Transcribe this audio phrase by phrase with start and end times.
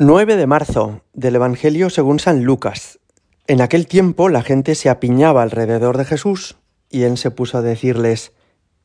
[0.00, 3.00] 9 de marzo del Evangelio según San Lucas.
[3.48, 6.56] En aquel tiempo la gente se apiñaba alrededor de Jesús
[6.88, 8.30] y él se puso a decirles,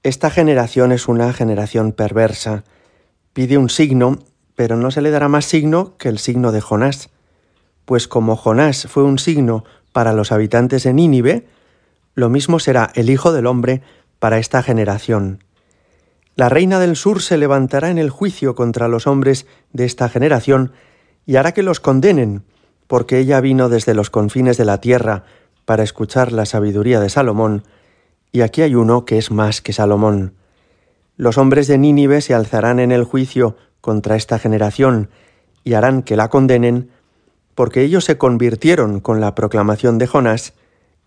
[0.02, 2.64] Esta generación es una generación perversa.
[3.32, 4.18] Pide un signo,
[4.56, 7.12] pero no se le dará más signo que el signo de Jonás.
[7.86, 11.46] Pues como Jonás fue un signo para los habitantes de Nínive,
[12.16, 13.84] lo mismo será el Hijo del Hombre
[14.18, 15.44] para esta generación.
[16.36, 20.72] La reina del sur se levantará en el juicio contra los hombres de esta generación,
[21.26, 22.44] y hará que los condenen,
[22.88, 25.24] porque ella vino desde los confines de la tierra
[25.66, 27.64] para escuchar la sabiduría de Salomón,
[28.32, 30.34] y aquí hay uno que es más que Salomón.
[31.16, 35.10] Los hombres de Nínive se alzarán en el juicio contra esta generación,
[35.64, 36.90] y harán que la condenen,
[37.56, 40.54] porque ellos se convirtieron con la proclamación de Jonás,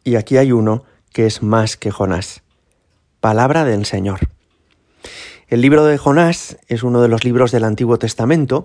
[0.04, 2.42] y aquí hay uno que es más que Jonás.
[3.20, 4.20] Palabra del Señor.
[5.48, 8.64] El libro de Jonás es uno de los libros del Antiguo Testamento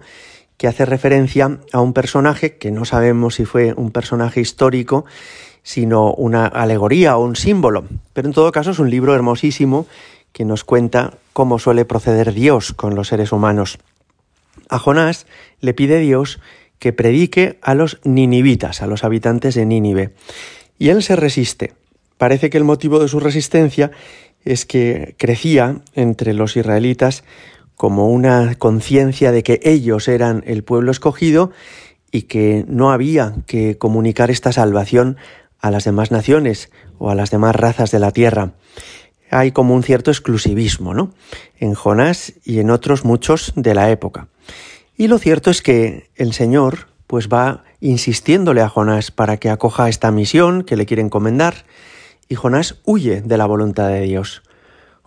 [0.62, 5.06] que hace referencia a un personaje que no sabemos si fue un personaje histórico,
[5.64, 7.86] sino una alegoría o un símbolo.
[8.14, 9.88] Pero en todo caso es un libro hermosísimo
[10.32, 13.80] que nos cuenta cómo suele proceder Dios con los seres humanos.
[14.70, 15.26] A Jonás
[15.62, 16.40] le pide Dios
[16.78, 20.14] que predique a los ninivitas, a los habitantes de Nínive.
[20.78, 21.74] Y él se resiste.
[22.20, 23.90] Parece que el motivo de su resistencia
[24.46, 27.24] es que crecía entre los israelitas
[27.82, 31.50] como una conciencia de que ellos eran el pueblo escogido
[32.12, 35.18] y que no había que comunicar esta salvación
[35.60, 38.52] a las demás naciones o a las demás razas de la tierra.
[39.32, 41.16] Hay como un cierto exclusivismo, ¿no?
[41.58, 44.28] En Jonás y en otros muchos de la época.
[44.96, 49.90] Y lo cierto es que el Señor pues va insistiéndole a Jonás para que acoja
[49.90, 51.66] esta misión que le quiere encomendar
[52.30, 54.44] y Jonás huye de la voluntad de Dios.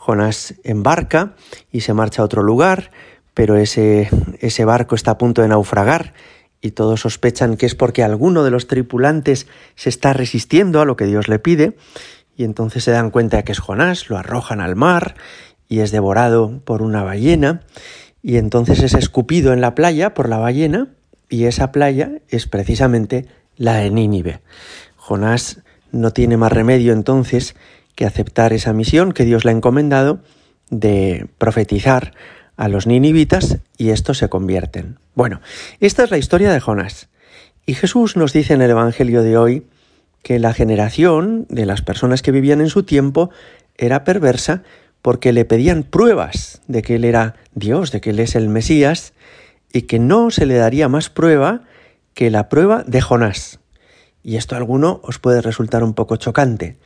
[0.05, 1.33] Jonás embarca
[1.73, 2.91] y se marcha a otro lugar,
[3.33, 4.11] pero ese,
[4.41, 6.13] ese barco está a punto de naufragar
[6.61, 10.97] y todos sospechan que es porque alguno de los tripulantes se está resistiendo a lo
[10.97, 11.79] que Dios le pide,
[12.37, 15.15] y entonces se dan cuenta de que es Jonás, lo arrojan al mar
[15.69, 17.63] y es devorado por una ballena,
[18.23, 20.89] y entonces es escupido en la playa por la ballena,
[21.31, 23.27] y esa playa es precisamente
[23.57, 24.43] la de Nínive.
[24.97, 25.63] Jonás
[25.93, 27.57] no tiene más remedio entonces
[27.95, 30.21] que aceptar esa misión que Dios le ha encomendado
[30.71, 32.13] de profetizar
[32.57, 34.99] a los ninivitas y estos se convierten.
[35.15, 35.41] Bueno,
[35.81, 37.09] esta es la historia de Jonás.
[37.67, 39.67] Y Jesús nos dice en el Evangelio de hoy
[40.23, 43.31] que la generación de las personas que vivían en su tiempo
[43.77, 44.63] era perversa
[45.03, 49.13] porque le pedían pruebas de que Él era Dios, de que Él es el Mesías,
[49.73, 51.63] y que no se le daría más prueba
[52.15, 53.59] que la prueba de Jonás.
[54.23, 56.79] Y esto a alguno os puede resultar un poco chocante.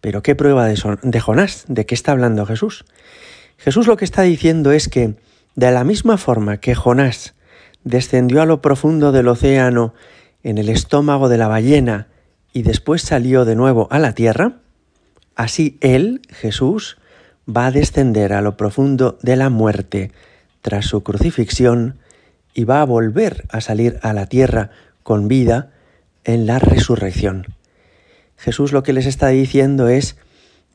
[0.00, 1.64] Pero ¿qué prueba de, Jonás?
[1.68, 2.84] ¿De qué está hablando Jesús?
[3.58, 5.16] Jesús lo que está diciendo es que
[5.54, 7.34] de la misma forma que Jonás
[7.84, 9.94] descendió a lo profundo del océano
[10.42, 12.08] en el estómago de la ballena
[12.52, 14.56] y después salió de nuevo a la tierra,
[15.36, 16.98] así Él, Jesús,
[17.48, 20.12] va a descender a lo profundo de la muerte
[20.62, 21.98] tras su crucifixión
[22.54, 24.70] y va a volver a salir a la tierra
[25.02, 25.70] con vida
[26.24, 27.46] en la resurrección.
[28.40, 30.16] Jesús lo que les está diciendo es,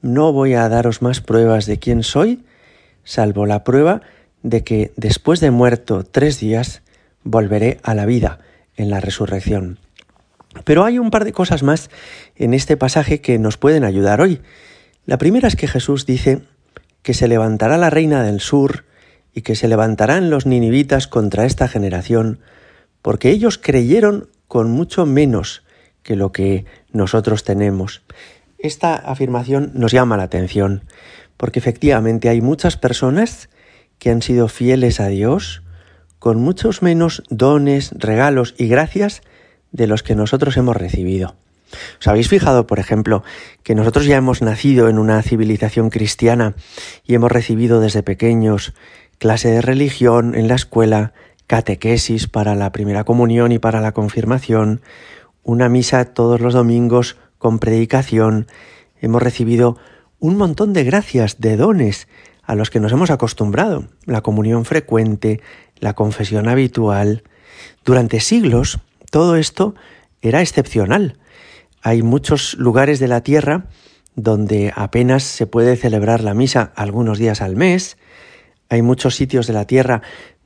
[0.04, 2.46] no voy a daros más pruebas de quién soy,
[3.04, 4.02] salvo la prueba
[4.44, 6.84] de que después de muerto tres días
[7.24, 8.40] volveré a la vida
[8.76, 9.80] en la resurrección.
[10.64, 11.90] Pero hay un par de cosas más
[12.36, 14.42] en este pasaje que nos pueden ayudar hoy.
[15.08, 16.44] La primera es que Jesús dice
[17.02, 18.86] que se levantará la reina del sur
[19.34, 22.42] y que se levantarán los ninivitas contra esta generación,
[23.02, 25.65] porque ellos creyeron con mucho menos
[26.06, 28.04] que lo que nosotros tenemos.
[28.60, 30.84] Esta afirmación nos llama la atención,
[31.36, 33.50] porque efectivamente hay muchas personas
[33.98, 35.64] que han sido fieles a Dios
[36.20, 39.24] con muchos menos dones, regalos y gracias
[39.72, 41.36] de los que nosotros hemos recibido.
[42.00, 43.24] ¿Os habéis fijado, por ejemplo,
[43.64, 46.54] que nosotros ya hemos nacido en una civilización cristiana
[47.04, 48.74] y hemos recibido desde pequeños
[49.18, 51.14] clase de religión en la escuela,
[51.48, 54.82] catequesis para la primera comunión y para la confirmación,
[55.46, 58.48] una misa todos los domingos con predicación,
[59.00, 59.78] hemos recibido
[60.20, 62.08] un montón de gracias, de dones
[62.44, 65.42] a los que nos hemos acostumbrado, la comunión frecuente,
[65.80, 67.24] la confesión habitual.
[67.86, 68.80] Durante siglos
[69.12, 69.76] todo esto
[70.22, 71.20] era excepcional.
[71.84, 73.68] Hay muchos lugares de la tierra
[74.16, 77.98] donde apenas se puede celebrar la misa algunos días al mes.
[78.70, 80.02] Hay muchos sitios de la tierra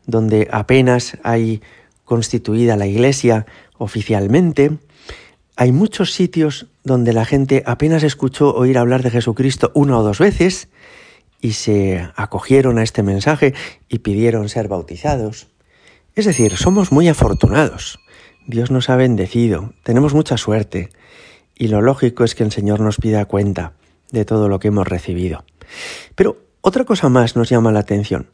[0.06, 1.62] donde apenas hay
[2.04, 3.46] constituida la iglesia
[3.78, 4.78] oficialmente.
[5.62, 10.18] Hay muchos sitios donde la gente apenas escuchó oír hablar de Jesucristo una o dos
[10.18, 10.70] veces
[11.42, 13.54] y se acogieron a este mensaje
[13.90, 15.48] y pidieron ser bautizados.
[16.16, 18.00] Es decir, somos muy afortunados.
[18.48, 20.92] Dios nos ha bendecido, tenemos mucha suerte,
[21.58, 23.74] y lo lógico es que el Señor nos pida cuenta
[24.14, 25.44] de todo lo que hemos recibido.
[26.16, 28.28] Pero otra cosa más nos llama la atención.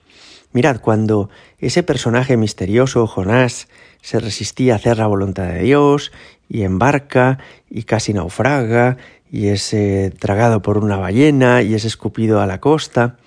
[0.55, 1.29] Mirad, cuando
[1.59, 3.67] ese personaje misterioso, Jonás,
[4.01, 6.13] se resistía a hacer la voluntad de Dios
[6.47, 8.95] y embarca y casi naufraga
[9.29, 13.17] y es eh, tragado por una ballena y es escupido a la costa,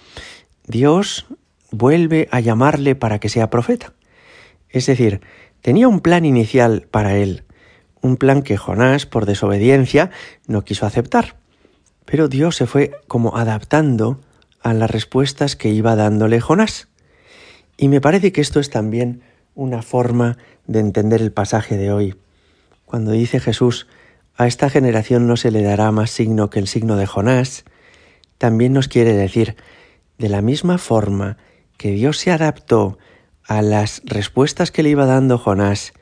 [0.67, 1.27] Dios
[1.71, 3.93] vuelve a llamarle para que sea profeta.
[4.71, 5.21] Es decir,
[5.61, 7.45] tenía un plan inicial para él,
[8.01, 10.09] un plan que Jonás, por desobediencia,
[10.47, 11.37] no quiso aceptar.
[12.07, 14.19] Pero Dios se fue como adaptando
[14.63, 16.89] a las respuestas que iba dándole Jonás.
[17.79, 19.23] Y me parece que esto es también
[19.55, 20.37] una forma
[20.67, 22.17] de entender el pasaje de hoy.
[22.85, 23.87] Cuando dice Jesús,
[24.37, 27.65] a esta generación no se le dará más signo que el signo de Jonás,
[28.37, 29.57] también nos quiere decir,
[30.19, 31.39] de la misma forma
[31.77, 32.99] que Dios se adaptó
[33.47, 35.93] a las respuestas que le iba dando Jonás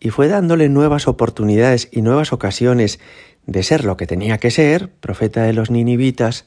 [0.00, 2.98] y fue dándole nuevas oportunidades y nuevas ocasiones
[3.46, 6.46] de ser lo que tenía que ser, profeta de los ninivitas,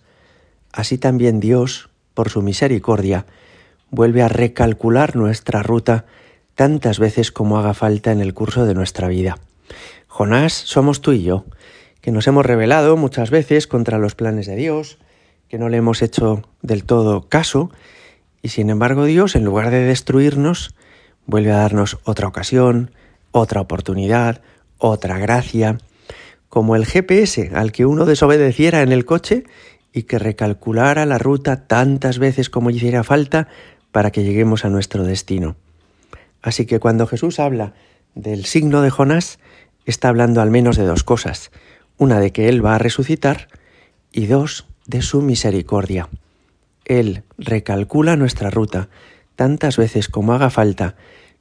[0.74, 3.25] así también Dios, por su misericordia,
[3.93, 6.05] vuelve a recalcular nuestra ruta
[6.55, 9.37] tantas veces como haga falta en el curso de nuestra vida.
[10.07, 11.45] Jonás somos tú y yo,
[12.01, 14.97] que nos hemos rebelado muchas veces contra los planes de Dios,
[15.47, 17.69] que no le hemos hecho del todo caso,
[18.41, 20.73] y sin embargo Dios, en lugar de destruirnos,
[21.27, 22.89] vuelve a darnos otra ocasión,
[23.31, 24.41] otra oportunidad,
[24.79, 25.77] otra gracia,
[26.49, 29.43] como el GPS al que uno desobedeciera en el coche
[29.93, 33.47] y que recalculara la ruta tantas veces como hiciera falta
[33.93, 35.55] para que lleguemos a nuestro destino.
[36.41, 37.73] Así que cuando Jesús habla
[38.15, 39.39] del signo de Jonás,
[39.85, 41.51] está hablando al menos de dos cosas.
[41.97, 43.47] Una de que Él va a resucitar
[44.11, 46.09] y dos, de su misericordia.
[46.83, 48.89] Él recalcula nuestra ruta
[49.37, 50.95] tantas veces como haga falta,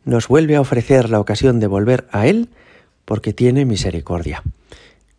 [0.05, 2.49] nos vuelve a ofrecer la ocasión de volver a Él
[3.05, 4.43] porque tiene misericordia.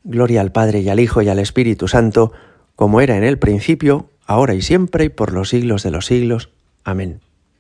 [0.04, 2.32] Gloria al Padre y al Hijo y al Espíritu Santo,
[2.76, 6.53] como era en el principio, ahora y siempre y por los siglos de los siglos.
[6.84, 7.22] Amén.